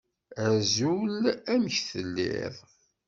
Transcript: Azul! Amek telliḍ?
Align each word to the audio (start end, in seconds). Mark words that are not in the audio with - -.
Azul! 0.45 1.23
Amek 1.51 1.77
telliḍ? 1.89 2.55